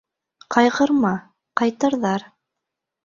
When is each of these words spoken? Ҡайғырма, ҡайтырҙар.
Ҡайғырма, 0.55 1.11
ҡайтырҙар. 1.63 2.29